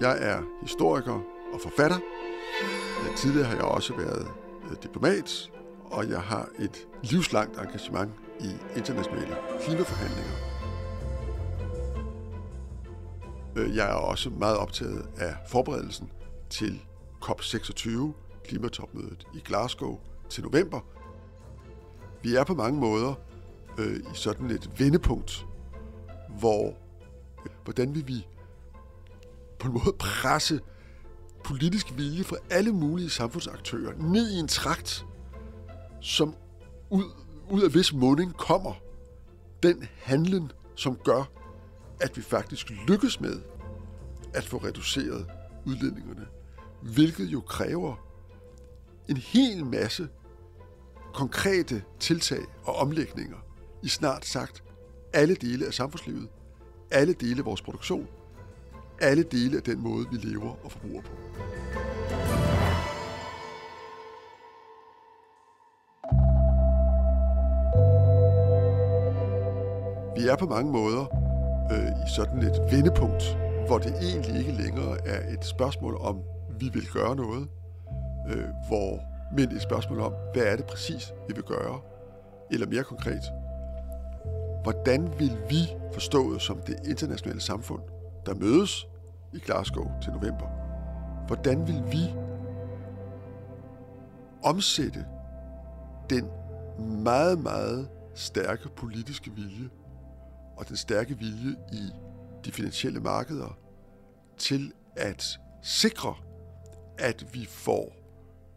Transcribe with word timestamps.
Jeg 0.00 0.18
er 0.20 0.42
historiker 0.62 1.20
og 1.52 1.60
forfatter. 1.60 1.98
Tidligere 3.16 3.46
har 3.46 3.54
jeg 3.54 3.64
også 3.64 3.94
været 3.94 4.26
øh, 4.70 4.76
diplomat, 4.82 5.50
og 5.84 6.08
jeg 6.08 6.20
har 6.20 6.48
et 6.58 6.86
livslangt 7.02 7.58
engagement 7.58 8.12
i 8.40 8.76
internationale 8.76 9.36
klimaforhandlinger. 9.60 10.32
Øh, 13.56 13.76
jeg 13.76 13.90
er 13.90 13.94
også 13.94 14.30
meget 14.30 14.56
optaget 14.56 15.06
af 15.16 15.34
forberedelsen 15.48 16.10
til 16.50 16.80
COP26, 17.24 17.90
klimatopmødet 18.44 19.26
i 19.34 19.40
Glasgow 19.44 19.98
til 20.28 20.44
november. 20.44 20.80
Vi 22.22 22.34
er 22.34 22.44
på 22.44 22.54
mange 22.54 22.80
måder 22.80 23.14
øh, 23.78 23.96
i 23.96 24.14
sådan 24.14 24.50
et 24.50 24.70
vendepunkt, 24.78 25.46
hvor 26.38 26.66
øh, 27.44 27.52
hvordan 27.64 27.94
vil 27.94 28.08
vi 28.08 28.26
på 29.58 29.68
en 29.68 29.72
måde 29.72 29.92
presse 29.98 30.60
politisk 31.44 31.86
vilje 31.96 32.24
fra 32.24 32.36
alle 32.50 32.72
mulige 32.72 33.10
samfundsaktører 33.10 33.92
ned 33.96 34.30
i 34.30 34.38
en 34.38 34.48
trakt, 34.48 35.06
som 36.00 36.34
ud, 36.90 37.04
ud 37.50 37.62
af 37.62 37.74
vis 37.74 37.92
munding 37.92 38.36
kommer 38.36 38.74
den 39.62 39.88
handlen, 39.96 40.52
som 40.74 40.96
gør, 40.96 41.24
at 42.00 42.16
vi 42.16 42.22
faktisk 42.22 42.70
lykkes 42.88 43.20
med 43.20 43.40
at 44.34 44.44
få 44.44 44.56
reduceret 44.56 45.26
udledningerne, 45.66 46.26
hvilket 46.82 47.24
jo 47.24 47.40
kræver 47.40 47.96
en 49.08 49.16
hel 49.16 49.66
masse 49.66 50.08
konkrete 51.14 51.82
tiltag 52.00 52.42
og 52.64 52.76
omlægninger 52.76 53.36
i 53.82 53.88
snart 53.88 54.24
sagt 54.24 54.64
alle 55.12 55.34
dele 55.34 55.66
af 55.66 55.74
samfundslivet, 55.74 56.28
alle 56.90 57.12
dele 57.12 57.38
af 57.38 57.44
vores 57.44 57.62
produktion, 57.62 58.08
alle 59.00 59.22
dele 59.22 59.56
af 59.56 59.62
den 59.62 59.82
måde, 59.82 60.06
vi 60.10 60.16
lever 60.16 60.64
og 60.64 60.72
forbruger 60.72 61.02
på. 61.02 61.10
Vi 70.16 70.28
er 70.28 70.36
på 70.36 70.46
mange 70.46 70.72
måder 70.72 71.02
øh, 71.72 71.88
i 71.88 72.08
sådan 72.16 72.38
et 72.38 72.72
vendepunkt, 72.72 73.22
hvor 73.66 73.78
det 73.78 73.94
egentlig 74.02 74.38
ikke 74.38 74.62
længere 74.62 75.06
er 75.06 75.32
et 75.32 75.44
spørgsmål 75.44 75.96
om, 76.00 76.22
vi 76.60 76.70
vil 76.74 76.88
gøre 76.92 77.16
noget, 77.16 77.48
øh, 78.30 78.44
hvor, 78.68 79.00
men 79.36 79.56
et 79.56 79.62
spørgsmål 79.62 80.00
om, 80.00 80.12
hvad 80.32 80.42
er 80.42 80.56
det 80.56 80.64
præcis, 80.64 81.12
vi 81.28 81.34
vil 81.34 81.44
gøre? 81.44 81.80
Eller 82.50 82.66
mere 82.66 82.84
konkret, 82.84 83.22
hvordan 84.62 85.12
vil 85.18 85.36
vi 85.50 85.60
forstået 85.92 86.42
som 86.42 86.58
det 86.66 86.76
internationale 86.84 87.40
samfund, 87.40 87.82
der 88.28 88.34
mødes 88.34 88.86
i 89.34 89.38
Glasgow 89.38 89.90
til 90.02 90.12
november, 90.12 90.46
hvordan 91.26 91.66
vil 91.66 91.82
vi 91.92 92.14
omsætte 94.44 95.06
den 96.10 96.24
meget, 97.04 97.38
meget 97.38 97.88
stærke 98.14 98.68
politiske 98.68 99.30
vilje 99.30 99.68
og 100.56 100.68
den 100.68 100.76
stærke 100.76 101.18
vilje 101.18 101.56
i 101.72 101.90
de 102.44 102.52
finansielle 102.52 103.00
markeder 103.00 103.58
til 104.38 104.72
at 104.96 105.38
sikre, 105.62 106.14
at 106.98 107.26
vi 107.32 107.46
får 107.50 107.92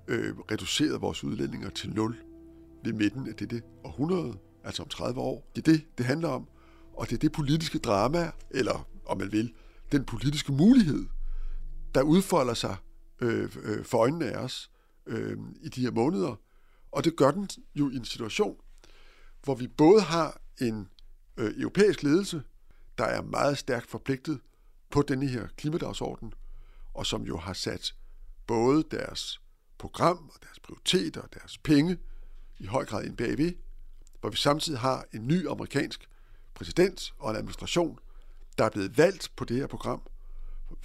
øh, 0.08 0.38
reduceret 0.52 1.02
vores 1.02 1.24
udledninger 1.24 1.70
til 1.70 1.94
nul 1.94 2.18
ved 2.84 2.94
midten 2.94 3.28
af 3.28 3.36
dette 3.36 3.62
århundrede, 3.84 4.34
altså 4.64 4.84
om 4.84 4.90
30 4.90 5.22
år. 5.22 5.52
Det 5.56 5.68
er 5.68 5.72
det, 5.72 5.84
det 5.98 6.06
handler 6.06 6.30
om, 6.30 6.48
og 6.94 7.10
det 7.10 7.16
er 7.16 7.20
det 7.20 7.32
politiske 7.32 7.80
drama, 7.80 8.32
eller 8.50 8.88
om 9.06 9.18
man 9.18 9.32
vil, 9.32 9.54
den 9.92 10.06
politiske 10.06 10.52
mulighed, 10.52 11.06
der 11.96 12.02
udfolder 12.02 12.54
sig 12.54 12.76
øh, 13.22 13.50
øh, 13.64 13.86
for 13.86 13.98
øjnene 13.98 14.26
af 14.26 14.38
os 14.44 14.72
øh, 15.06 15.38
i 15.62 15.70
de 15.70 15.82
her 15.82 15.92
måneder. 15.92 16.36
Og 16.92 17.04
det 17.04 17.16
gør 17.16 17.32
den 17.32 17.50
jo 17.76 17.90
i 17.90 17.96
en 17.96 18.06
situation, 18.06 18.58
hvor 19.44 19.56
vi 19.56 19.68
både 19.68 20.02
har 20.02 20.42
en 20.62 20.90
øh, 21.38 21.54
europæisk 21.58 22.04
ledelse, 22.04 22.44
der 22.98 23.04
er 23.04 23.22
meget 23.22 23.58
stærkt 23.58 23.90
forpligtet 23.90 24.40
på 24.90 25.02
denne 25.02 25.28
her 25.28 25.48
klimadagsorden, 25.58 26.34
og 26.94 27.06
som 27.06 27.24
jo 27.24 27.38
har 27.38 27.54
sat 27.54 27.96
både 28.48 28.84
deres 28.92 29.42
program 29.78 30.32
og 30.34 30.40
deres 30.44 30.60
prioriteter 30.60 31.22
og 31.22 31.34
deres 31.34 31.58
penge 31.58 31.98
i 32.60 32.66
høj 32.66 32.86
grad 32.86 33.04
ind 33.04 33.18
bagved, 33.18 33.54
hvor 34.22 34.30
vi 34.30 34.38
samtidig 34.38 34.80
har 34.80 35.06
en 35.14 35.28
ny 35.28 35.48
amerikansk 35.50 36.10
præsident 36.54 37.14
og 37.20 37.32
en 37.32 37.38
administration, 37.38 38.00
der 38.58 38.66
er 38.66 38.70
blevet 38.70 38.98
valgt 38.98 39.32
på 39.36 39.46
det 39.46 39.58
her 39.58 39.68
program, 39.68 40.02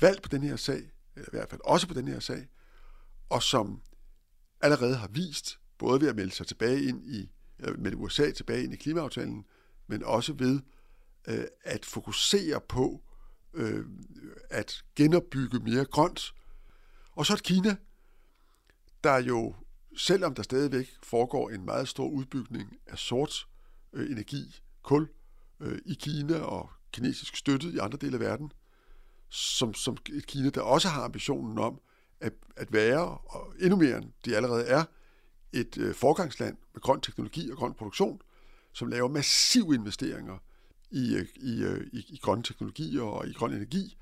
valgt 0.00 0.22
på 0.22 0.28
den 0.28 0.43
her 0.43 0.56
sag, 0.56 0.91
eller 1.16 1.28
i 1.28 1.37
hvert 1.37 1.50
fald 1.50 1.60
også 1.65 1.88
på 1.88 1.94
den 1.94 2.09
her 2.09 2.21
sag, 2.21 2.49
og 3.28 3.43
som 3.43 3.82
allerede 4.60 4.97
har 4.97 5.09
vist, 5.09 5.59
både 5.78 6.00
ved 6.00 6.09
at 6.09 6.16
melde 6.16 6.34
sig 6.34 6.47
tilbage 6.47 6.82
ind 6.82 7.09
i, 7.09 7.31
eller 7.59 7.78
melde 7.78 7.97
USA 7.97 8.31
tilbage 8.31 8.65
ind 8.65 8.72
i 8.72 8.76
klimaaftalen, 8.76 9.44
men 9.87 10.05
også 10.05 10.32
ved 10.32 10.60
øh, 11.28 11.44
at 11.65 11.84
fokusere 11.84 12.60
på 12.69 13.03
øh, 13.55 13.87
at 14.50 14.84
genopbygge 14.97 15.59
mere 15.59 15.84
grønt. 15.84 16.34
Og 17.12 17.26
så 17.26 17.32
et 17.32 17.43
Kina, 17.43 17.76
der 19.05 19.16
jo, 19.16 19.55
selvom 19.97 20.34
der 20.34 20.43
stadigvæk 20.43 20.88
foregår 21.03 21.50
en 21.50 21.65
meget 21.65 21.88
stor 21.88 22.09
udbygning 22.09 22.76
af 22.87 22.99
sort 22.99 23.47
øh, 23.93 24.10
energi, 24.10 24.60
kul, 24.82 25.09
øh, 25.60 25.78
i 25.87 25.94
Kina 25.94 26.38
og 26.38 26.71
kinesisk 26.97 27.37
støttet 27.37 27.75
i 27.75 27.79
andre 27.79 27.99
dele 27.99 28.15
af 28.15 28.21
verden, 28.21 28.53
som, 29.29 29.75
som 29.75 29.97
et 30.12 30.27
Kina, 30.27 30.51
der 30.51 30.61
også 30.61 30.89
har 30.89 31.03
ambitionen 31.03 31.59
om 31.59 31.81
at, 32.21 32.33
at 32.57 32.73
være, 32.73 33.19
og 33.19 33.55
endnu 33.61 33.77
mere 33.77 33.99
end 33.99 34.12
de 34.25 34.37
allerede 34.37 34.65
er, 34.65 34.84
et 35.53 35.79
øh, 35.79 35.95
forgangsland 35.95 36.56
med 36.75 36.83
grøn 36.83 37.01
teknologi 37.01 37.51
og 37.51 37.56
grøn 37.56 37.75
produktion, 37.75 38.21
som 38.73 38.89
laver 38.89 39.09
massive 39.09 39.75
investeringer 39.75 40.39
i, 40.91 41.15
øh, 41.15 41.27
i, 41.37 41.62
øh, 41.62 41.87
i, 41.93 42.06
i 42.09 42.19
grønne 42.23 42.43
teknologier 42.43 43.03
og 43.03 43.29
i 43.29 43.33
grøn 43.33 43.53
energi, 43.53 43.97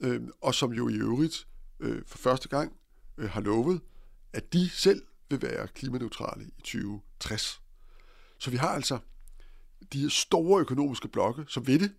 øh, 0.00 0.22
og 0.40 0.54
som 0.54 0.72
jo 0.72 0.88
i 0.88 0.94
øvrigt 0.94 1.46
øh, 1.80 2.02
for 2.06 2.18
første 2.18 2.48
gang 2.48 2.72
øh, 3.18 3.30
har 3.30 3.40
lovet, 3.40 3.80
at 4.32 4.52
de 4.52 4.68
selv 4.68 5.02
vil 5.30 5.42
være 5.42 5.68
klimaneutrale 5.68 6.44
i 6.44 6.60
2060. 6.60 7.62
Så 8.38 8.50
vi 8.50 8.56
har 8.56 8.68
altså 8.68 8.98
de 9.92 10.10
store 10.10 10.60
økonomiske 10.60 11.08
blokke, 11.08 11.44
som 11.48 11.66
ved 11.66 11.78
det, 11.78 11.92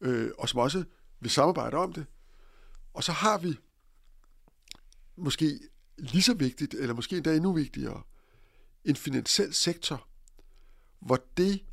øh, 0.00 0.30
og 0.38 0.48
som 0.48 0.60
også 0.60 0.84
vil 1.20 1.30
samarbejde 1.30 1.76
om 1.76 1.92
det. 1.92 2.06
Og 2.94 3.04
så 3.04 3.12
har 3.12 3.38
vi 3.38 3.58
måske 5.16 5.60
lige 5.98 6.22
så 6.22 6.34
vigtigt, 6.34 6.74
eller 6.74 6.94
måske 6.94 7.16
endda 7.16 7.34
endnu 7.34 7.52
vigtigere, 7.52 8.02
en 8.84 8.96
finansiel 8.96 9.54
sektor, 9.54 10.08
hvor 11.00 11.24
det 11.36 11.64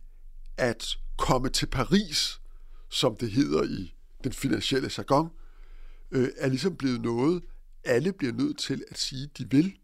at 0.58 0.98
komme 1.18 1.50
til 1.50 1.66
Paris, 1.66 2.42
som 2.90 3.16
det 3.16 3.32
hedder 3.32 3.64
i 3.64 3.96
den 4.24 4.34
finansielle 4.34 4.92
jargon, 4.98 5.30
øh, 6.12 6.30
er 6.38 6.48
ligesom 6.48 6.76
blevet 6.76 7.02
noget, 7.02 7.44
alle 7.84 8.14
bliver 8.14 8.34
nødt 8.34 8.58
til 8.58 8.84
at 8.92 9.00
sige, 9.00 9.30
de 9.38 9.50
vil. 9.50 9.80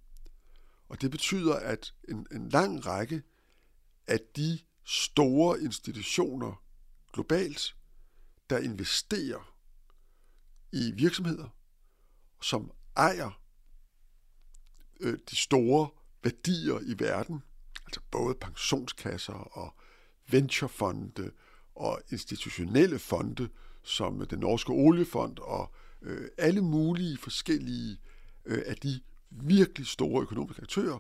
Og 0.90 1.02
det 1.02 1.12
betyder, 1.12 1.56
at 1.56 1.94
en, 2.10 2.28
en 2.32 2.50
lang 2.50 2.86
række 2.86 3.24
af 4.08 4.20
de 4.36 4.60
store 4.86 5.62
institutioner 5.62 6.64
globalt, 7.14 7.76
der 8.52 8.60
investerer 8.60 9.56
i 10.72 10.92
virksomheder, 10.92 11.50
som 12.42 12.72
ejer 12.98 13.42
øh, 15.00 15.18
de 15.30 15.36
store 15.36 15.90
værdier 16.24 16.80
i 16.80 17.00
verden, 17.00 17.44
altså 17.86 18.02
både 18.12 18.36
pensionskasser 18.36 19.34
og 19.34 19.76
venturefonde 20.30 21.32
og 21.76 22.02
institutionelle 22.12 23.00
fonde, 23.00 23.50
som 23.84 24.28
den 24.28 24.40
norske 24.40 24.72
oliefond 24.72 25.40
og 25.40 25.74
øh, 26.02 26.28
alle 26.38 26.62
mulige 26.62 27.18
forskellige 27.18 27.98
øh, 28.46 28.64
af 28.66 28.76
de 28.76 29.02
virkelig 29.30 29.88
store 29.88 30.22
økonomiske 30.22 30.62
aktører, 30.62 31.00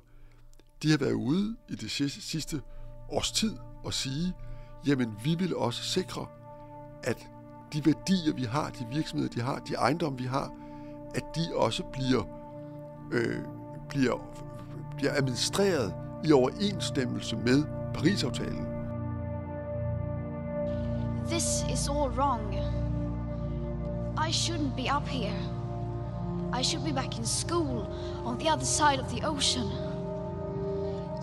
de 0.83 0.91
har 0.91 0.97
været 0.97 1.13
ude 1.13 1.57
i 1.69 1.75
det 1.75 1.91
sidste, 1.91 2.21
sidste 2.21 2.61
års 3.09 3.31
tid 3.31 3.57
og 3.83 3.93
sige, 3.93 4.33
jamen 4.87 5.13
vi 5.23 5.35
vil 5.35 5.55
også 5.55 5.83
sikre, 5.83 6.27
at 7.03 7.27
de 7.73 7.85
værdier, 7.85 8.33
vi 8.33 8.43
har, 8.43 8.69
de 8.69 8.85
virksomheder, 8.91 9.29
de 9.29 9.41
har, 9.41 9.59
de 9.59 9.73
ejendomme, 9.73 10.17
vi 10.17 10.25
har, 10.25 10.51
at 11.15 11.23
de 11.35 11.41
også 11.55 11.83
bliver, 11.83 12.23
øh, 13.11 13.41
bliver, 13.89 14.17
bliver 14.97 15.13
administreret 15.13 15.93
i 16.23 16.31
overensstemmelse 16.31 17.35
med 17.35 17.63
Paris-aftalen. 17.93 18.65
This 21.27 21.65
is 21.73 21.89
all 21.89 22.09
wrong. 22.09 22.55
I 24.27 24.31
shouldn't 24.31 24.75
be 24.75 24.95
up 24.95 25.07
here. 25.07 25.39
I 26.59 26.63
should 26.63 26.85
be 26.85 26.93
back 26.93 27.17
in 27.17 27.25
school 27.25 27.87
on 28.25 28.39
the 28.39 28.49
other 28.53 28.65
side 28.65 28.99
of 28.99 29.07
the 29.07 29.27
ocean. 29.27 29.67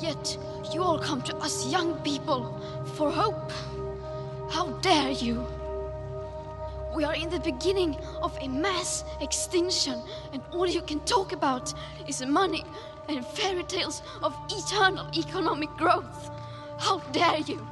Yet 0.02 0.38
you 0.74 0.82
all 0.82 0.98
come 0.98 1.22
to 1.22 1.36
us 1.36 1.72
young 1.72 1.94
people 2.04 2.44
for 2.96 3.10
hope. 3.10 3.52
How 4.50 4.66
dare 4.80 5.12
you? 5.12 5.46
We 6.96 7.04
are 7.04 7.14
in 7.14 7.30
the 7.30 7.40
beginning 7.40 7.96
of 8.22 8.38
a 8.40 8.48
mass 8.48 9.04
extinction, 9.20 9.94
and 10.32 10.42
all 10.52 10.66
you 10.66 10.82
can 10.86 11.00
talk 11.00 11.32
about 11.32 11.74
is 12.08 12.26
money 12.26 12.64
and 13.08 13.24
fairy 13.34 13.64
tales 13.68 14.02
of 14.22 14.32
eternal 14.58 15.06
economic 15.18 15.68
growth. 15.78 16.30
How 16.78 17.00
dare 17.14 17.40
you? 17.48 17.66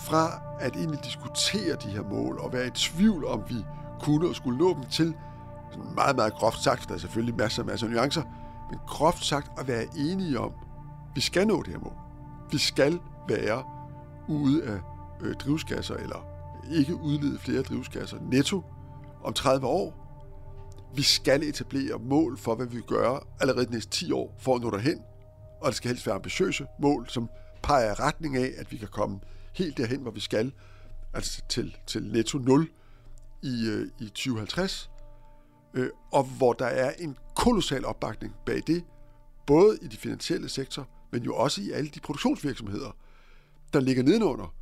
Fra 0.00 0.40
at 0.60 0.76
egentlig 0.76 1.04
diskutere 1.04 1.76
de 1.76 1.88
her 1.88 2.02
mål 2.02 2.38
og 2.38 2.52
være 2.52 2.66
i 2.66 2.70
tvivl 2.70 3.24
om 3.24 3.42
vi 3.48 3.64
kunne 4.00 4.28
og 4.28 4.34
skulle 4.34 4.58
nå 4.58 4.74
dem 4.74 4.84
til, 4.84 5.14
sådan 5.70 5.94
meget, 5.94 6.16
meget 6.16 6.34
groft 6.34 6.62
sagt, 6.62 6.88
der 6.88 6.94
er 6.94 6.98
selvfølgelig 6.98 7.36
masser 7.36 7.62
og 7.62 7.66
masser 7.66 7.86
af 7.86 7.92
nuancer, 7.92 8.22
men 8.70 8.78
groft 8.86 9.24
sagt 9.24 9.60
at 9.60 9.68
være 9.68 9.86
enige 9.96 10.40
om, 10.40 10.52
vi 11.14 11.20
skal 11.20 11.46
nå 11.46 11.62
det 11.62 11.72
her 11.72 11.80
mål. 11.80 11.92
Vi 12.50 12.58
skal 12.58 13.00
være 13.28 13.64
ude 14.28 14.64
af 14.64 14.78
øh, 15.20 15.34
drivhusgasser, 15.34 15.94
eller 15.94 16.37
ikke 16.72 16.94
udlede 16.94 17.38
flere 17.38 17.62
drivhusgasser 17.62 18.18
netto 18.30 18.62
om 19.24 19.32
30 19.32 19.66
år. 19.66 20.04
Vi 20.94 21.02
skal 21.02 21.42
etablere 21.42 21.98
mål 21.98 22.38
for, 22.38 22.54
hvad 22.54 22.66
vi 22.66 22.80
gør 22.80 23.26
allerede 23.40 23.66
de 23.66 23.70
næste 23.70 23.90
10 23.90 24.12
år 24.12 24.36
for 24.38 24.54
at 24.54 24.62
nå 24.62 24.70
derhen. 24.70 25.02
Og 25.60 25.66
det 25.66 25.74
skal 25.74 25.88
helst 25.88 26.06
være 26.06 26.14
ambitiøse 26.14 26.66
mål, 26.80 27.08
som 27.08 27.30
peger 27.62 27.90
i 27.90 27.94
retning 27.94 28.36
af, 28.36 28.50
at 28.56 28.72
vi 28.72 28.76
kan 28.76 28.88
komme 28.88 29.20
helt 29.54 29.76
derhen, 29.76 30.00
hvor 30.00 30.10
vi 30.10 30.20
skal, 30.20 30.52
altså 31.14 31.42
til, 31.48 31.76
til 31.86 32.02
netto 32.02 32.38
0 32.38 32.68
i, 33.42 33.68
øh, 33.68 33.88
i 34.00 34.08
2050, 34.08 34.90
øh, 35.74 35.90
og 36.12 36.24
hvor 36.24 36.52
der 36.52 36.66
er 36.66 36.92
en 36.98 37.16
kolossal 37.36 37.84
opbakning 37.84 38.34
bag 38.46 38.62
det, 38.66 38.84
både 39.46 39.78
i 39.82 39.86
de 39.86 39.96
finansielle 39.96 40.48
sektor, 40.48 40.88
men 41.10 41.22
jo 41.22 41.34
også 41.34 41.60
i 41.60 41.70
alle 41.70 41.90
de 41.90 42.00
produktionsvirksomheder, 42.00 42.96
der 43.72 43.80
ligger 43.80 44.02
nedenunder, 44.02 44.54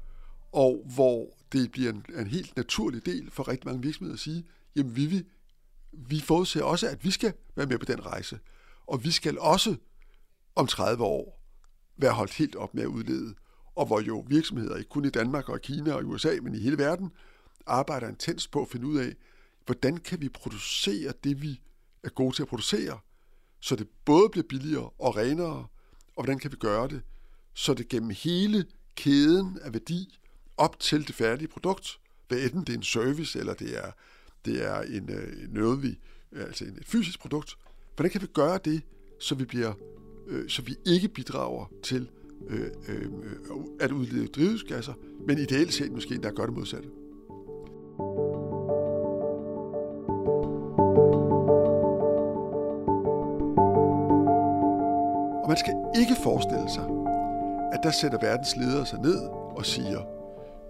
og 0.52 0.82
hvor 0.94 1.26
det 1.52 1.72
bliver 1.72 1.92
en, 1.92 2.04
en 2.18 2.26
helt 2.26 2.56
naturlig 2.56 3.06
del 3.06 3.30
for 3.30 3.48
rigtig 3.48 3.66
mange 3.66 3.82
virksomheder 3.82 4.14
at 4.14 4.20
sige, 4.20 4.46
jamen 4.76 4.96
vi, 4.96 5.06
vi, 5.06 5.24
vi 5.92 6.20
forudser 6.20 6.62
også, 6.62 6.88
at 6.88 7.04
vi 7.04 7.10
skal 7.10 7.32
være 7.56 7.66
med 7.66 7.78
på 7.78 7.84
den 7.84 8.06
rejse, 8.06 8.38
og 8.86 9.04
vi 9.04 9.10
skal 9.10 9.38
også 9.38 9.76
om 10.56 10.66
30 10.66 11.04
år 11.04 11.42
være 11.96 12.12
holdt 12.12 12.34
helt 12.34 12.56
op 12.56 12.74
med 12.74 12.82
at 12.82 12.86
udlede, 12.86 13.34
og 13.74 13.86
hvor 13.86 14.00
jo 14.00 14.24
virksomheder, 14.28 14.76
ikke 14.76 14.88
kun 14.88 15.04
i 15.04 15.10
Danmark 15.10 15.48
og 15.48 15.60
Kina 15.60 15.92
og 15.92 16.04
USA, 16.04 16.38
men 16.42 16.54
i 16.54 16.58
hele 16.58 16.78
verden, 16.78 17.10
arbejder 17.66 18.08
intens 18.08 18.48
på 18.48 18.62
at 18.62 18.68
finde 18.68 18.86
ud 18.86 18.98
af, 18.98 19.14
hvordan 19.66 19.96
kan 19.96 20.20
vi 20.20 20.28
producere 20.28 21.12
det, 21.24 21.42
vi 21.42 21.60
er 22.02 22.08
gode 22.08 22.36
til 22.36 22.42
at 22.42 22.48
producere, 22.48 22.98
så 23.60 23.76
det 23.76 23.88
både 24.04 24.28
bliver 24.28 24.46
billigere 24.48 24.90
og 24.98 25.16
renere, 25.16 25.66
og 26.16 26.24
hvordan 26.24 26.38
kan 26.38 26.52
vi 26.52 26.56
gøre 26.56 26.88
det, 26.88 27.02
så 27.54 27.74
det 27.74 27.88
gennem 27.88 28.10
hele 28.10 28.66
kæden 28.94 29.58
af 29.62 29.72
værdi 29.72 30.18
op 30.56 30.80
til 30.80 31.06
det 31.06 31.14
færdige 31.14 31.48
produkt, 31.48 31.98
hvad 32.28 32.38
enten 32.38 32.60
det 32.60 32.68
er 32.68 32.76
en 32.76 32.82
service, 32.82 33.38
eller 33.38 33.54
det 33.54 33.78
er, 33.78 33.90
det 34.44 34.64
er 34.64 34.80
en, 34.80 35.10
øh, 35.10 35.52
noget, 35.54 35.82
vi, 35.82 35.98
altså 36.32 36.64
en, 36.64 36.76
et 36.80 36.86
fysisk 36.86 37.20
produkt, 37.20 37.56
hvordan 37.96 38.10
kan 38.10 38.22
vi 38.22 38.26
gøre 38.26 38.58
det, 38.64 38.82
så 39.20 39.34
vi, 39.34 39.44
bliver, 39.44 39.72
øh, 40.26 40.48
så 40.48 40.62
vi 40.62 40.76
ikke 40.86 41.08
bidrager 41.08 41.72
til 41.82 42.08
øh, 42.48 42.70
øh, 42.88 43.06
at 43.80 43.92
udlede 43.92 44.26
drivhusgasser, 44.26 44.94
men 45.26 45.38
ideelt 45.38 45.74
set 45.74 45.92
måske 45.92 46.14
endda 46.14 46.30
gør 46.30 46.46
det 46.46 46.54
modsatte. 46.54 46.88
Og 55.42 55.48
man 55.48 55.56
skal 55.56 55.74
ikke 56.00 56.14
forestille 56.22 56.70
sig, 56.74 56.84
at 57.72 57.80
der 57.82 57.90
sætter 57.90 58.18
verdens 58.22 58.56
ledere 58.56 58.86
sig 58.86 58.98
ned 58.98 59.18
og 59.56 59.66
siger, 59.66 60.15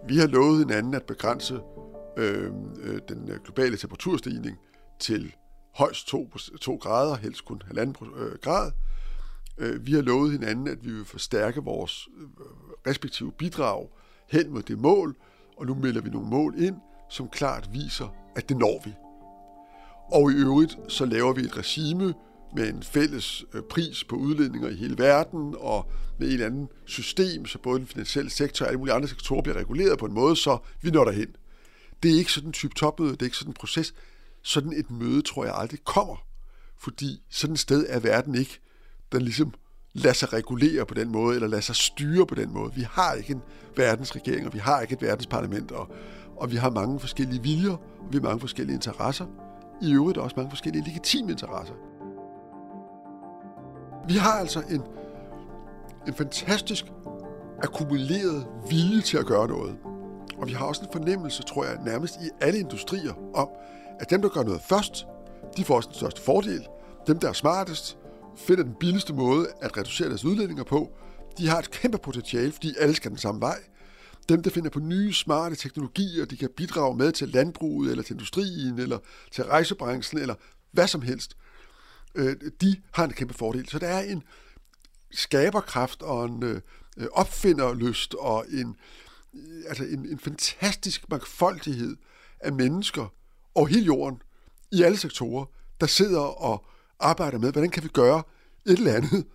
vi 0.08 0.16
har 0.16 0.26
lovet 0.26 0.58
hinanden 0.58 0.94
at 0.94 1.02
begrænse 1.02 1.60
øh, 2.16 2.50
øh 2.82 3.00
den 3.08 3.30
øh, 3.30 3.40
globale 3.44 3.76
temperaturstigning 3.76 4.58
til 4.98 5.34
højst 5.74 6.08
2, 6.08 6.30
2 6.60 6.76
grader, 6.76 7.16
helst 7.16 7.44
kun 7.44 7.62
1,5 7.70 8.20
øh, 8.20 8.38
grad. 8.42 8.72
Øh, 9.58 9.86
vi 9.86 9.92
har 9.92 10.02
lovet 10.02 10.32
hinanden, 10.32 10.68
at 10.68 10.84
vi 10.84 10.92
vil 10.92 11.04
forstærke 11.04 11.60
vores 11.60 12.08
respektive 12.86 13.32
bidrag 13.32 13.88
hen 14.28 14.50
mod 14.50 14.62
det 14.62 14.78
mål, 14.78 15.16
og 15.56 15.66
nu 15.66 15.74
melder 15.74 16.00
vi 16.00 16.10
nogle 16.10 16.28
mål 16.28 16.54
ind, 16.58 16.76
som 17.10 17.28
klart 17.28 17.68
viser, 17.72 18.08
at 18.36 18.48
det 18.48 18.56
når 18.56 18.82
vi. 18.84 18.94
Og 20.12 20.32
i 20.32 20.34
øvrigt, 20.34 20.78
så 20.88 21.04
laver 21.04 21.32
vi 21.32 21.40
et 21.40 21.58
regime, 21.58 22.14
med 22.54 22.69
en 22.75 22.82
fælles 22.82 23.44
øh, 23.54 23.62
pris 23.62 24.04
på 24.04 24.16
udledninger 24.16 24.69
i 24.69 24.75
hele 24.75 24.98
verden, 24.98 25.54
og 25.58 25.90
med 26.19 26.26
en 26.26 26.32
eller 26.32 26.46
anden 26.46 26.69
system, 26.84 27.46
så 27.46 27.58
både 27.58 27.78
den 27.78 27.87
finansielle 27.87 28.31
sektor 28.31 28.64
og 28.64 28.69
alle 28.69 28.78
mulige 28.78 28.94
andre 28.94 29.08
sektorer 29.08 29.43
bliver 29.43 29.58
reguleret 29.58 29.98
på 29.98 30.06
en 30.06 30.14
måde, 30.14 30.37
så 30.37 30.58
vi 30.82 30.90
når 30.90 31.04
derhen. 31.04 31.37
Det 32.02 32.10
er 32.10 32.19
ikke 32.19 32.32
sådan 32.32 32.48
en 32.48 32.52
type 32.52 32.75
topmøde, 32.75 33.12
det 33.12 33.22
er 33.22 33.26
ikke 33.26 33.37
sådan 33.37 33.50
en 33.50 33.54
proces. 33.54 33.94
Sådan 34.43 34.72
et 34.72 34.90
møde 34.90 35.22
tror 35.22 35.44
jeg 35.44 35.54
aldrig 35.56 35.84
kommer, 35.84 36.26
fordi 36.78 37.22
sådan 37.31 37.54
et 37.54 37.60
sted 37.60 37.87
er 37.88 38.00
verden 38.00 38.34
ikke, 38.34 38.58
den 39.12 39.22
ligesom 39.22 39.54
lader 39.92 40.14
sig 40.14 40.32
regulere 40.32 40.87
på 40.87 40.94
den 40.94 41.12
måde, 41.12 41.34
eller 41.34 41.49
lader 41.49 41.62
sig 41.62 41.76
styre 41.76 42.26
på 42.26 42.34
den 42.34 42.52
måde. 42.52 42.75
Vi 42.75 42.87
har 42.90 43.12
ikke 43.14 43.32
en 43.32 43.42
verdensregering, 43.76 44.46
og 44.46 44.54
vi 44.54 44.58
har 44.58 44.81
ikke 44.81 44.94
et 44.94 45.02
verdensparlament, 45.02 45.72
og, 45.72 45.88
og 46.37 46.50
vi 46.50 46.56
har 46.56 46.70
mange 46.70 47.00
forskellige 47.00 47.42
viljer, 47.42 47.72
og 47.72 48.08
vi 48.10 48.16
har 48.16 48.22
mange 48.22 48.40
forskellige 48.40 48.75
interesser. 48.75 49.26
I 49.82 49.92
øvrigt 49.92 50.19
også 50.19 50.37
mange 50.37 50.50
forskellige 50.50 50.84
legitime 50.84 51.31
interesser. 51.31 51.75
Vi 54.08 54.14
har 54.14 54.32
altså 54.32 54.60
en, 54.60 54.82
en 56.06 56.14
fantastisk 56.14 56.84
akkumuleret 57.62 58.46
vilje 58.70 59.00
til 59.00 59.18
at 59.18 59.26
gøre 59.26 59.48
noget. 59.48 59.76
Og 60.38 60.46
vi 60.46 60.52
har 60.52 60.66
også 60.66 60.82
en 60.82 60.88
fornemmelse, 60.92 61.42
tror 61.42 61.64
jeg, 61.64 61.78
nærmest 61.84 62.14
i 62.14 62.28
alle 62.40 62.58
industrier, 62.58 63.12
om, 63.34 63.48
at 64.00 64.10
dem, 64.10 64.22
der 64.22 64.28
gør 64.28 64.42
noget 64.42 64.60
først, 64.68 65.06
de 65.56 65.64
får 65.64 65.76
også 65.76 65.88
den 65.88 65.96
største 65.96 66.22
fordel. 66.22 66.66
Dem, 67.06 67.18
der 67.18 67.28
er 67.28 67.32
smartest, 67.32 67.98
finder 68.36 68.62
den 68.64 68.75
billigste 68.80 69.14
måde 69.14 69.46
at 69.60 69.76
reducere 69.76 70.08
deres 70.08 70.25
udledninger 70.25 70.64
på, 70.64 70.92
de 71.38 71.48
har 71.48 71.58
et 71.58 71.70
kæmpe 71.70 71.98
potentiale, 71.98 72.52
fordi 72.52 72.75
alle 72.78 72.94
skal 72.94 73.10
den 73.10 73.18
samme 73.18 73.40
vej. 73.40 73.58
Dem, 74.28 74.42
der 74.42 74.50
finder 74.50 74.70
på 74.70 74.80
nye, 74.80 75.12
smarte 75.12 75.56
teknologier, 75.56 76.25
de 76.25 76.36
kan 76.36 76.48
bidrage 76.56 76.96
med 76.96 77.12
til 77.12 77.28
landbruget, 77.28 77.90
eller 77.90 78.04
til 78.04 78.12
industrien, 78.12 78.78
eller 78.78 78.98
til 79.32 79.44
rejsebranchen, 79.44 80.20
eller 80.20 80.34
hvad 80.72 80.86
som 80.86 81.02
helst– 81.02 81.36
øh, 82.16 82.37
de 82.61 82.76
har 82.92 83.04
en 83.04 83.12
kæmpe 83.12 83.35
fordel. 83.35 83.68
Så 83.68 83.78
der 83.78 83.88
er 83.88 84.00
en 84.00 84.23
skaberkraft 85.11 86.02
og 86.02 86.25
en 86.25 86.42
øh, 86.42 86.61
opfinderlyst 87.12 88.14
og 88.14 88.44
en, 88.49 88.76
øh, 89.35 89.64
altså 89.68 89.85
en, 89.85 90.06
en 90.06 90.18
fantastisk 90.18 91.11
mangfoldighed 91.11 91.96
af 92.40 92.52
mennesker 92.52 93.12
over 93.54 93.66
hele 93.66 93.85
jorden, 93.85 94.23
i 94.73 94.82
alle 94.82 94.99
sektorer, 94.99 95.44
der 95.80 95.87
sidder 95.87 96.20
og 96.20 96.66
arbejder 96.99 97.38
med, 97.38 97.52
hvordan 97.52 97.70
kan 97.70 97.82
vi 97.82 97.88
gøre 97.88 98.23
et 98.66 98.78
eller 98.78 98.94
andet 98.94 99.26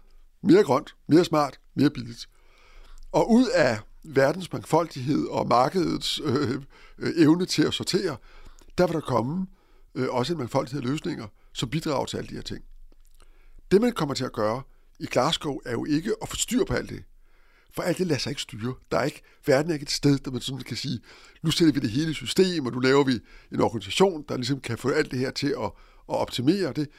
mere 0.44 0.64
grønt, 0.64 0.96
mere 1.08 1.26
smart, 1.26 1.60
mere 1.76 1.90
billigt. 1.90 2.30
Og 3.12 3.32
ud 3.32 3.48
af 3.48 3.80
verdens 4.04 4.52
mangfoldighed 4.54 5.28
og 5.28 5.48
markedets 5.48 6.22
øh, 6.24 6.62
øh, 6.98 7.14
evne 7.18 7.46
til 7.46 7.64
at 7.64 7.74
sortere, 7.74 8.18
der 8.78 8.88
vil 8.88 8.94
der 8.94 9.02
komme 9.02 9.48
øh, 9.96 10.10
også 10.10 10.34
en 10.34 10.38
mangfoldighed 10.38 10.82
af 10.82 10.90
løsninger, 10.90 11.28
som 11.54 11.70
bidrager 11.70 12.06
til 12.06 12.18
alle 12.18 12.30
de 12.30 12.36
her 12.36 12.42
ting. 12.42 12.64
Det, 13.72 13.82
man 13.82 13.94
kommer 13.94 14.16
til 14.16 14.24
at 14.24 14.34
gøre 14.34 14.62
i 15.00 15.06
Glasgow, 15.06 15.60
er 15.66 15.72
jo 15.72 15.86
ikke 15.86 16.16
at 16.22 16.30
få 16.30 16.36
styr 16.36 16.66
på 16.66 16.74
alt 16.74 16.90
det. 16.90 17.04
For 17.74 17.84
alt 17.84 17.98
det 17.98 18.08
lader 18.08 18.20
sig 18.20 18.30
ikke 18.30 18.42
styre. 18.42 18.76
Der 18.92 18.98
er 18.98 19.04
ikke, 19.04 19.22
verden 19.46 19.72
er 19.72 19.74
ikke 19.74 19.84
et 19.84 19.92
sted, 19.92 20.20
der 20.20 20.32
man 20.32 20.42
sådan 20.42 20.62
kan 20.62 20.78
sige, 20.78 21.00
nu 21.42 21.52
sætter 21.52 21.74
vi 21.74 21.80
det 21.80 21.90
hele 21.90 22.12
i 22.12 22.14
system, 22.14 22.66
og 22.66 22.72
nu 22.72 22.80
laver 22.80 23.04
vi 23.04 23.20
en 23.52 23.62
organisation, 23.62 24.26
der 24.30 24.38
ligesom 24.38 24.60
kan 24.60 24.78
få 24.78 24.90
alt 24.90 25.12
det 25.12 25.20
her 25.20 25.32
til 25.32 25.48
at, 25.48 25.72
at 26.10 26.16
optimere 26.16 26.74
det. 26.74 26.90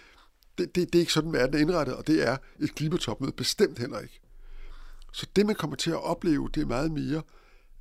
Det, 0.59 0.75
det. 0.75 0.93
det 0.93 0.95
er 0.95 1.00
ikke 1.00 1.12
sådan, 1.12 1.33
verden 1.33 1.55
er 1.55 1.59
indrettet, 1.59 1.97
og 1.97 2.07
det 2.07 2.29
er 2.29 2.37
et 2.61 2.75
klimatopmøde 2.75 3.33
bestemt 3.33 3.79
heller 3.79 4.00
ikke. 4.00 4.21
Så 5.12 5.26
det, 5.37 5.47
man 5.47 5.55
kommer 5.55 5.76
til 5.76 5.91
at 5.91 6.02
opleve, 6.02 6.50
det 6.55 6.62
er 6.62 6.67
meget 6.67 6.93
mere, 6.93 7.23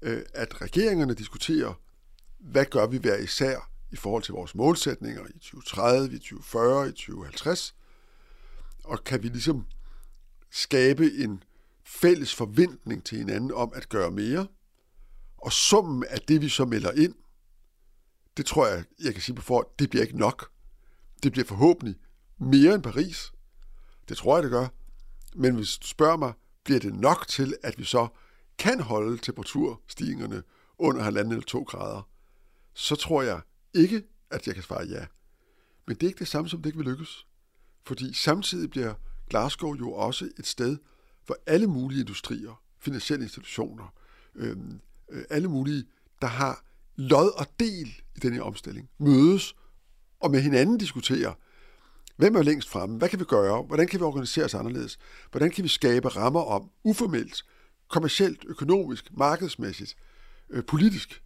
øh, 0.01 0.21
at 0.33 0.61
regeringerne 0.61 1.13
diskuterer, 1.13 1.73
hvad 2.39 2.65
gør 2.65 2.87
vi 2.87 2.97
hver 2.97 3.17
især 3.17 3.69
i 3.91 3.95
forhold 3.95 4.23
til 4.23 4.33
vores 4.33 4.55
målsætninger 4.55 5.21
i 5.21 5.39
2030, 5.39 6.15
i 6.15 6.19
2040, 6.19 6.87
i 6.87 6.91
2050, 6.91 7.75
og 8.91 9.03
kan 9.03 9.23
vi 9.23 9.27
ligesom 9.27 9.65
skabe 10.49 11.11
en 11.13 11.43
fælles 11.85 12.35
forventning 12.35 13.03
til 13.03 13.17
hinanden 13.17 13.51
om 13.53 13.71
at 13.75 13.89
gøre 13.89 14.11
mere, 14.11 14.47
og 15.37 15.53
summen 15.53 16.03
af 16.09 16.19
det, 16.19 16.41
vi 16.41 16.49
så 16.49 16.65
melder 16.65 16.91
ind, 16.91 17.15
det 18.37 18.45
tror 18.45 18.67
jeg, 18.67 18.83
jeg 18.99 19.13
kan 19.13 19.21
sige 19.21 19.35
på 19.35 19.41
for, 19.41 19.73
det 19.79 19.89
bliver 19.89 20.03
ikke 20.03 20.17
nok. 20.17 20.51
Det 21.23 21.31
bliver 21.31 21.45
forhåbentlig 21.45 21.95
mere 22.37 22.73
end 22.73 22.83
Paris. 22.83 23.33
Det 24.09 24.17
tror 24.17 24.37
jeg, 24.37 24.43
det 24.43 24.51
gør. 24.51 24.67
Men 25.35 25.55
hvis 25.55 25.77
du 25.77 25.87
spørger 25.87 26.17
mig, 26.17 26.33
bliver 26.63 26.79
det 26.79 26.93
nok 26.93 27.27
til, 27.27 27.57
at 27.63 27.77
vi 27.77 27.83
så 27.83 28.07
kan 28.57 28.79
holde 28.79 29.17
temperaturstigningerne 29.17 30.43
under 30.77 31.03
halvanden 31.03 31.31
eller 31.31 31.45
to 31.45 31.63
grader, 31.63 32.09
så 32.73 32.95
tror 32.95 33.21
jeg 33.21 33.41
ikke, 33.73 34.03
at 34.29 34.47
jeg 34.47 34.55
kan 34.55 34.63
svare 34.63 34.83
ja. 34.83 35.05
Men 35.87 35.95
det 35.95 36.03
er 36.03 36.07
ikke 36.07 36.19
det 36.19 36.27
samme, 36.27 36.49
som 36.49 36.61
det 36.61 36.69
ikke 36.69 36.77
vil 36.77 36.87
lykkes. 36.87 37.25
Fordi 37.85 38.13
samtidig 38.13 38.69
bliver 38.69 38.93
Glasgow 39.29 39.75
jo 39.75 39.93
også 39.93 40.29
et 40.39 40.47
sted, 40.47 40.77
hvor 41.25 41.37
alle 41.45 41.67
mulige 41.67 41.99
industrier, 42.01 42.61
finansielle 42.79 43.25
institutioner, 43.25 43.93
øhm, 44.35 44.81
øh, 45.09 45.23
alle 45.29 45.47
mulige, 45.47 45.85
der 46.21 46.27
har 46.27 46.63
lod 46.95 47.31
og 47.39 47.45
del 47.59 47.87
i 48.15 48.19
den 48.19 48.33
her 48.33 48.41
omstilling, 48.41 48.89
mødes 48.97 49.55
og 50.19 50.31
med 50.31 50.41
hinanden 50.41 50.77
diskuterer, 50.77 51.33
hvem 52.17 52.35
er 52.35 52.41
længst 52.41 52.69
fremme, 52.69 52.97
hvad 52.97 53.09
kan 53.09 53.19
vi 53.19 53.25
gøre, 53.25 53.61
hvordan 53.61 53.87
kan 53.87 53.99
vi 53.99 54.03
organisere 54.03 54.45
os 54.45 54.53
anderledes, 54.53 54.99
hvordan 55.31 55.51
kan 55.51 55.63
vi 55.63 55.69
skabe 55.69 56.07
rammer 56.07 56.41
om, 56.41 56.69
uformelt, 56.83 57.45
kommercielt, 57.87 58.45
økonomisk, 58.47 59.17
markedsmæssigt, 59.17 59.95
øh, 60.49 60.65
politisk. 60.65 61.23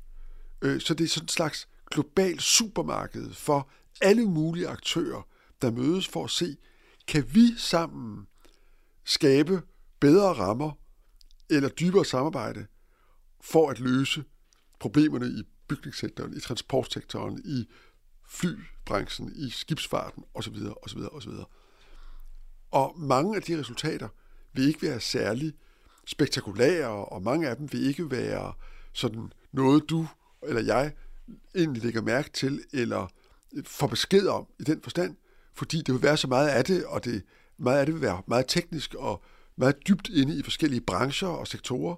Øh, 0.61 0.81
så 0.81 0.93
det 0.93 1.03
er 1.03 1.07
sådan 1.07 1.25
en 1.25 1.29
slags 1.29 1.67
global 1.91 2.39
supermarked 2.39 3.33
for 3.33 3.69
alle 4.01 4.25
mulige 4.25 4.67
aktører, 4.67 5.27
der 5.61 5.71
mødes 5.71 6.07
for 6.07 6.23
at 6.23 6.31
se, 6.31 6.57
kan 7.07 7.25
vi 7.33 7.57
sammen 7.57 8.27
skabe 9.03 9.61
bedre 9.99 10.33
rammer 10.33 10.71
eller 11.49 11.69
dybere 11.69 12.05
samarbejde 12.05 12.65
for 13.41 13.69
at 13.69 13.79
løse 13.79 14.23
problemerne 14.79 15.27
i 15.27 15.43
bygningssektoren, 15.67 16.37
i 16.37 16.39
transportsektoren, 16.39 17.41
i 17.45 17.65
flybranchen, 18.27 19.31
i 19.35 19.49
skibsfarten 19.49 20.23
osv. 20.33 20.55
osv. 20.81 20.99
osv. 21.11 21.31
Og 22.71 22.99
mange 22.99 23.35
af 23.35 23.41
de 23.41 23.59
resultater 23.59 24.09
vil 24.53 24.67
ikke 24.67 24.81
være 24.81 24.99
særlig 24.99 25.53
spektakulære, 26.05 27.05
og 27.05 27.21
mange 27.21 27.49
af 27.49 27.57
dem 27.57 27.71
vil 27.71 27.83
ikke 27.83 28.11
være 28.11 28.53
sådan 28.93 29.31
noget, 29.51 29.89
du 29.89 30.07
eller 30.43 30.61
jeg 30.61 30.93
egentlig 31.55 31.83
lægger 31.83 32.01
mærke 32.01 32.29
til, 32.29 32.63
eller 32.73 33.07
får 33.65 33.87
besked 33.87 34.27
om 34.27 34.47
i 34.59 34.63
den 34.63 34.81
forstand, 34.81 35.15
fordi 35.55 35.81
det 35.81 35.93
vil 35.93 36.01
være 36.01 36.17
så 36.17 36.27
meget 36.27 36.49
af 36.49 36.65
det, 36.65 36.85
og 36.85 37.05
det, 37.05 37.23
meget 37.57 37.79
af 37.79 37.85
det 37.85 37.95
vil 37.95 38.01
være 38.01 38.21
meget 38.27 38.45
teknisk 38.47 38.93
og 38.93 39.23
meget 39.55 39.87
dybt 39.87 40.09
inde 40.09 40.39
i 40.39 40.43
forskellige 40.43 40.81
brancher 40.81 41.27
og 41.27 41.47
sektorer. 41.47 41.95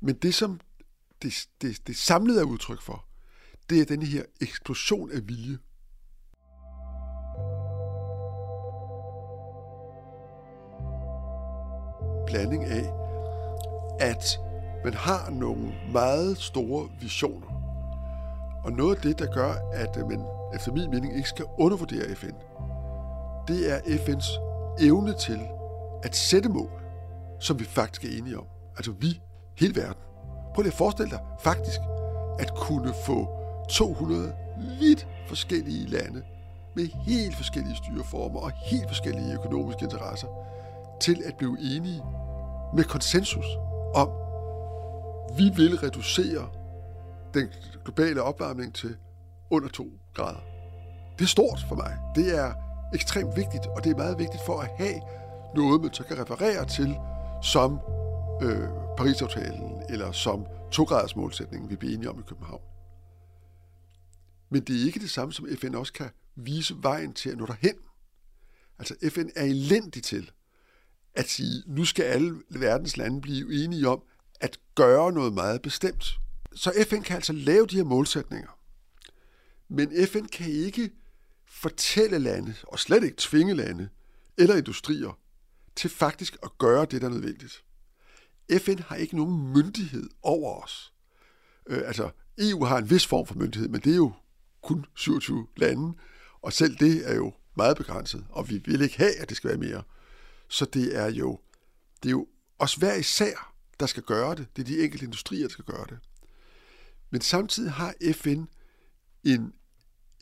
Men 0.00 0.14
det, 0.14 0.34
som 0.34 0.60
det, 1.22 1.48
det, 1.62 1.86
det 1.86 1.96
samlede 1.96 2.40
er 2.40 2.44
udtryk 2.44 2.82
for, 2.82 3.04
det 3.70 3.80
er 3.80 3.84
den 3.84 4.02
her 4.02 4.22
eksplosion 4.40 5.10
af 5.10 5.28
vilje. 5.28 5.58
Blanding 12.26 12.64
af, 12.64 12.92
at 14.00 14.24
man 14.84 14.94
har 14.94 15.30
nogle 15.30 15.74
meget 15.92 16.38
store 16.38 16.90
visioner. 17.00 17.46
Og 18.64 18.72
noget 18.72 18.96
af 18.96 19.02
det, 19.02 19.18
der 19.18 19.34
gør, 19.34 19.54
at 19.72 19.96
man 19.96 20.37
efter 20.54 20.72
min 20.72 20.90
mening 20.90 21.16
ikke 21.16 21.28
skal 21.28 21.44
undervurdere 21.58 22.14
FN, 22.14 22.34
det 23.48 23.72
er 23.72 23.78
FN's 23.78 24.40
evne 24.80 25.12
til 25.12 25.40
at 26.02 26.16
sætte 26.16 26.48
mål, 26.48 26.70
som 27.40 27.58
vi 27.58 27.64
faktisk 27.64 28.04
er 28.04 28.18
enige 28.18 28.38
om. 28.38 28.46
Altså 28.76 28.92
vi, 28.92 29.20
hele 29.58 29.76
verden. 29.76 30.02
Prøv 30.54 30.62
lige 30.62 30.72
at 30.72 30.78
forestille 30.78 31.10
dig 31.10 31.20
faktisk 31.40 31.80
at 32.38 32.54
kunne 32.54 32.94
få 33.06 33.28
200 33.68 34.34
vidt 34.80 35.08
forskellige 35.28 35.86
lande 35.86 36.22
med 36.74 36.86
helt 36.86 37.36
forskellige 37.36 37.76
styreformer 37.76 38.40
og 38.40 38.52
helt 38.64 38.88
forskellige 38.88 39.34
økonomiske 39.34 39.84
interesser 39.84 40.28
til 41.00 41.22
at 41.26 41.36
blive 41.36 41.56
enige 41.76 42.02
med 42.74 42.84
konsensus 42.84 43.46
om, 43.94 44.08
vi 45.36 45.50
vil 45.56 45.78
reducere 45.78 46.48
den 47.34 47.48
globale 47.84 48.22
opvarmning 48.22 48.74
til 48.74 48.96
under 49.50 49.68
2 49.68 49.92
grader. 50.14 50.40
Det 51.18 51.24
er 51.24 51.28
stort 51.28 51.60
for 51.68 51.74
mig. 51.74 51.98
Det 52.14 52.38
er 52.38 52.52
ekstremt 52.94 53.36
vigtigt, 53.36 53.66
og 53.66 53.84
det 53.84 53.92
er 53.92 53.96
meget 53.96 54.18
vigtigt 54.18 54.42
for 54.46 54.60
at 54.60 54.68
have 54.78 55.00
noget, 55.54 55.80
man 55.80 55.94
så 55.94 56.04
kan 56.04 56.18
referere 56.18 56.64
til 56.66 56.96
som 57.42 57.80
øh, 58.42 58.68
Paris-aftalen 58.96 59.82
eller 59.88 60.12
som 60.12 60.46
2-graders 60.74 61.16
målsætningen, 61.16 61.70
vi 61.70 61.76
bliver 61.76 61.94
enige 61.94 62.10
om 62.10 62.18
i 62.18 62.22
København. 62.28 62.62
Men 64.50 64.62
det 64.62 64.80
er 64.80 64.86
ikke 64.86 65.00
det 65.00 65.10
samme, 65.10 65.32
som 65.32 65.46
FN 65.60 65.74
også 65.74 65.92
kan 65.92 66.10
vise 66.36 66.74
vejen 66.82 67.12
til 67.12 67.30
at 67.30 67.38
nå 67.38 67.46
derhen. 67.46 67.74
Altså 68.78 68.94
FN 69.10 69.28
er 69.36 69.44
elendig 69.44 70.02
til 70.02 70.30
at 71.14 71.28
sige, 71.28 71.62
nu 71.66 71.84
skal 71.84 72.02
alle 72.02 72.42
verdens 72.50 72.96
lande 72.96 73.20
blive 73.20 73.64
enige 73.64 73.88
om 73.88 74.02
at 74.40 74.58
gøre 74.74 75.12
noget 75.12 75.32
meget 75.32 75.62
bestemt. 75.62 76.18
Så 76.54 76.72
FN 76.88 77.02
kan 77.02 77.16
altså 77.16 77.32
lave 77.32 77.66
de 77.66 77.76
her 77.76 77.84
målsætninger. 77.84 78.57
Men 79.68 80.06
FN 80.06 80.24
kan 80.24 80.50
ikke 80.50 80.90
fortælle 81.46 82.18
lande, 82.18 82.54
og 82.62 82.78
slet 82.78 83.04
ikke 83.04 83.16
tvinge 83.18 83.54
lande 83.54 83.88
eller 84.36 84.56
industrier, 84.56 85.18
til 85.76 85.90
faktisk 85.90 86.36
at 86.42 86.50
gøre 86.58 86.86
det, 86.90 87.00
der 87.00 87.08
er 87.08 87.12
nødvendigt. 87.12 87.64
FN 88.58 88.78
har 88.78 88.96
ikke 88.96 89.16
nogen 89.16 89.52
myndighed 89.52 90.10
over 90.22 90.62
os. 90.62 90.92
Øh, 91.66 91.82
altså, 91.86 92.10
EU 92.38 92.64
har 92.64 92.78
en 92.78 92.90
vis 92.90 93.06
form 93.06 93.26
for 93.26 93.34
myndighed, 93.34 93.68
men 93.68 93.80
det 93.80 93.92
er 93.92 93.96
jo 93.96 94.12
kun 94.62 94.86
27 94.94 95.46
lande, 95.56 95.94
og 96.42 96.52
selv 96.52 96.76
det 96.76 97.10
er 97.10 97.14
jo 97.14 97.32
meget 97.56 97.76
begrænset, 97.76 98.26
og 98.30 98.50
vi 98.50 98.62
vil 98.64 98.82
ikke 98.82 98.98
have, 98.98 99.16
at 99.16 99.28
det 99.28 99.36
skal 99.36 99.50
være 99.50 99.58
mere. 99.58 99.82
Så 100.48 100.64
det 100.64 100.96
er 100.96 101.06
jo, 101.06 101.40
det 102.02 102.08
er 102.08 102.10
jo 102.10 102.26
os 102.58 102.74
hver 102.74 102.94
især, 102.94 103.54
der 103.80 103.86
skal 103.86 104.02
gøre 104.02 104.34
det. 104.34 104.46
Det 104.56 104.62
er 104.62 104.66
de 104.66 104.84
enkelte 104.84 105.04
industrier, 105.04 105.46
der 105.46 105.52
skal 105.52 105.64
gøre 105.64 105.86
det. 105.88 105.98
Men 107.10 107.20
samtidig 107.20 107.72
har 107.72 107.94
FN 108.12 108.44
en 109.24 109.52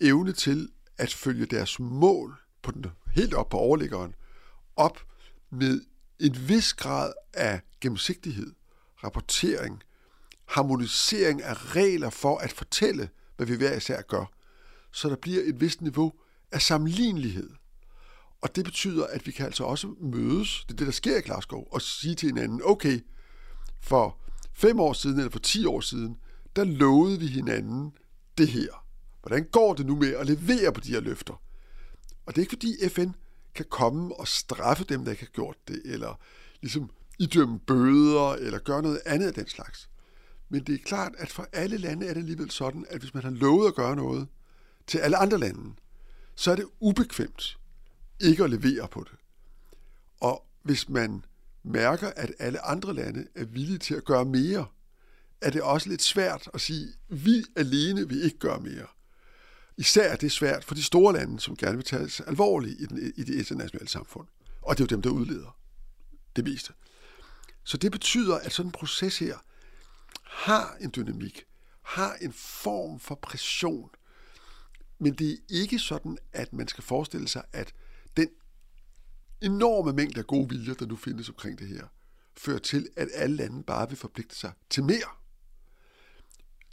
evne 0.01 0.33
til 0.33 0.69
at 0.99 1.15
følge 1.15 1.47
deres 1.47 1.81
mål 1.81 2.37
på 2.63 2.71
den, 2.71 2.87
helt 3.15 3.35
op 3.35 3.49
på 3.49 3.57
overliggeren, 3.57 4.15
op 4.77 5.07
med 5.51 5.81
en 6.21 6.49
vis 6.49 6.75
grad 6.75 7.13
af 7.35 7.61
gennemsigtighed, 7.81 8.53
rapportering, 9.05 9.83
harmonisering 10.45 11.43
af 11.43 11.77
regler 11.77 12.11
for 12.11 12.39
at 12.39 12.53
fortælle, 12.53 13.09
hvad 13.37 13.47
vi 13.47 13.57
hver 13.57 13.77
især 13.77 14.03
gør, 14.03 14.33
så 14.93 15.09
der 15.09 15.17
bliver 15.17 15.43
et 15.45 15.61
vist 15.61 15.81
niveau 15.81 16.13
af 16.53 16.63
sammenlignelighed. 16.63 17.51
Og 18.41 18.57
det 18.57 18.65
betyder, 18.65 19.07
at 19.07 19.27
vi 19.27 19.33
kan 19.33 19.47
altså 19.47 19.65
også 19.65 19.95
mødes, 20.01 20.65
det 20.69 20.75
er 20.75 20.77
det, 20.77 20.87
der 20.87 20.93
sker 20.93 21.19
i 21.19 21.21
Glasgow, 21.21 21.65
og 21.71 21.83
sige 21.83 22.15
til 22.15 22.29
hinanden, 22.29 22.61
okay, 22.65 23.01
for 23.81 24.19
fem 24.53 24.81
år 24.81 24.93
siden 24.93 25.19
eller 25.19 25.31
for 25.31 25.39
ti 25.39 25.67
år 25.67 25.81
siden, 25.81 26.17
der 26.57 26.65
lovede 26.65 27.19
vi 27.19 27.27
hinanden 27.27 27.93
det 28.39 28.49
her. 28.49 28.86
Hvordan 29.27 29.49
går 29.53 29.75
det 29.75 29.87
nu 29.87 29.97
med 29.97 30.15
at 30.15 30.27
levere 30.27 30.73
på 30.73 30.81
de 30.81 30.91
her 30.91 31.01
løfter? 31.01 31.43
Og 32.27 32.35
det 32.35 32.39
er 32.39 32.41
ikke 32.41 32.51
fordi 32.51 32.89
FN 32.89 33.11
kan 33.55 33.67
komme 33.71 34.15
og 34.15 34.29
straffe 34.29 34.85
dem, 34.85 35.05
der 35.05 35.11
ikke 35.11 35.23
har 35.23 35.31
gjort 35.31 35.57
det, 35.69 35.83
eller 35.85 36.21
ligesom 36.63 36.91
idømme 37.19 37.59
bøder, 37.59 38.33
eller 38.33 38.59
gøre 38.59 38.83
noget 38.83 39.01
andet 39.07 39.27
af 39.27 39.35
den 39.35 39.49
slags. 39.49 39.91
Men 40.49 40.65
det 40.65 40.75
er 40.75 40.85
klart, 40.85 41.13
at 41.19 41.33
for 41.33 41.49
alle 41.53 41.77
lande 41.77 42.07
er 42.07 42.15
det 42.15 42.21
alligevel 42.21 42.51
sådan, 42.51 42.87
at 42.89 43.01
hvis 43.01 43.15
man 43.15 43.23
har 43.23 43.31
lovet 43.31 43.69
at 43.69 43.75
gøre 43.75 43.97
noget 43.97 44.29
til 44.87 44.99
alle 44.99 45.17
andre 45.17 45.39
lande, 45.39 45.75
så 46.35 46.51
er 46.51 46.57
det 46.57 46.67
ubekvemt 46.81 47.59
ikke 48.21 48.45
at 48.45 48.51
levere 48.51 48.89
på 48.89 49.05
det. 49.11 49.19
Og 50.21 50.47
hvis 50.63 50.89
man 50.89 51.25
mærker, 51.63 52.11
at 52.17 52.33
alle 52.39 52.65
andre 52.65 52.95
lande 52.95 53.27
er 53.35 53.45
villige 53.45 53.79
til 53.79 53.95
at 53.95 54.05
gøre 54.05 54.25
mere, 54.25 54.67
er 55.41 55.51
det 55.51 55.63
også 55.63 55.89
lidt 55.89 56.03
svært 56.03 56.49
at 56.55 56.61
sige, 56.61 56.89
at 57.11 57.25
vi 57.25 57.45
alene 57.57 58.09
vil 58.09 58.25
ikke 58.25 58.39
gøre 58.39 58.61
mere. 58.61 58.87
Især 59.77 60.13
er 60.13 60.17
det 60.17 60.33
svært 60.33 60.65
for 60.65 60.75
de 60.75 60.83
store 60.83 61.13
lande, 61.13 61.41
som 61.41 61.57
gerne 61.57 61.77
vil 61.77 61.85
tages 61.85 62.21
alvorligt 62.21 62.81
i, 62.81 62.87
den, 62.87 63.13
i 63.17 63.25
det 63.25 63.35
internationale 63.35 63.89
samfund. 63.89 64.27
Og 64.63 64.79
det 64.79 64.83
er 64.83 64.85
jo 64.85 64.97
dem, 64.97 65.03
der 65.03 65.11
udleder 65.11 65.59
det 66.37 66.45
meste. 66.45 66.73
Så 67.65 67.77
det 67.77 67.93
betyder, 67.93 68.39
at 68.39 68.53
sådan 68.53 68.69
en 68.69 68.73
proces 68.73 69.19
her 69.19 69.37
har 70.23 70.77
en 70.81 70.93
dynamik, 70.97 71.45
har 71.83 72.15
en 72.15 72.33
form 72.33 73.01
for 73.01 73.15
pression. 73.15 73.91
Men 74.99 75.15
det 75.15 75.33
er 75.33 75.37
ikke 75.49 75.79
sådan, 75.79 76.19
at 76.33 76.53
man 76.53 76.69
skal 76.69 76.85
forestille 76.85 77.29
sig, 77.29 77.45
at 77.53 77.75
den 78.17 78.29
enorme 79.43 79.93
mængde 79.93 80.21
af 80.21 80.27
gode 80.27 80.49
viljer, 80.49 80.75
der 80.75 80.87
nu 80.87 80.97
findes 80.97 81.29
omkring 81.29 81.59
det 81.59 81.69
her, 81.69 81.87
fører 82.37 82.59
til, 82.59 82.89
at 82.97 83.09
alle 83.15 83.37
lande 83.37 83.63
bare 83.63 83.89
vil 83.89 83.99
forpligte 83.99 84.37
sig 84.37 84.53
til 84.71 84.85
mere. 84.85 85.09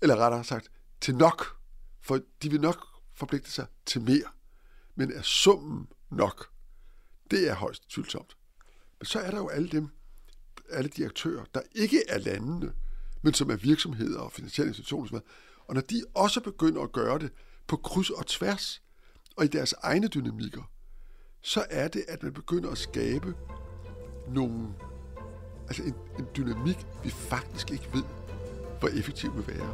Eller 0.01 0.15
rettere 0.15 0.43
sagt, 0.43 0.71
til 1.01 1.15
nok. 1.15 1.57
For 2.01 2.19
de 2.43 2.51
vil 2.51 2.61
nok 2.61 2.92
forpligte 3.15 3.51
sig 3.51 3.65
til 3.85 4.01
mere. 4.01 4.29
Men 4.95 5.11
er 5.11 5.21
summen 5.21 5.87
nok? 6.09 6.49
Det 7.31 7.49
er 7.49 7.55
højst 7.55 7.89
tvivlsomt. 7.89 8.37
Men 8.99 9.05
så 9.05 9.19
er 9.19 9.31
der 9.31 9.37
jo 9.37 9.47
alle 9.47 9.69
dem, 9.69 9.89
alle 10.69 10.89
de 10.89 11.05
aktører, 11.05 11.45
der 11.53 11.61
ikke 11.75 12.03
er 12.09 12.17
landene, 12.17 12.73
men 13.21 13.33
som 13.33 13.49
er 13.49 13.55
virksomheder 13.55 14.19
og 14.19 14.31
finansielle 14.31 14.69
institutioner. 14.69 15.19
Og 15.67 15.73
når 15.75 15.81
de 15.81 16.03
også 16.13 16.41
begynder 16.41 16.81
at 16.81 16.91
gøre 16.91 17.19
det 17.19 17.31
på 17.67 17.77
kryds 17.77 18.09
og 18.09 18.27
tværs, 18.27 18.81
og 19.35 19.45
i 19.45 19.47
deres 19.47 19.73
egne 19.83 20.07
dynamikker, 20.07 20.71
så 21.41 21.65
er 21.69 21.87
det, 21.87 22.05
at 22.07 22.23
man 22.23 22.33
begynder 22.33 22.71
at 22.71 22.77
skabe 22.77 23.35
nogle, 24.27 24.67
altså 25.67 25.83
en, 25.83 25.95
en 26.19 26.27
dynamik, 26.37 26.77
vi 27.03 27.09
faktisk 27.09 27.71
ikke 27.71 27.89
ved, 27.93 28.03
hvor 28.79 28.89
effektiv 28.89 29.35
vil 29.35 29.47
være. 29.47 29.73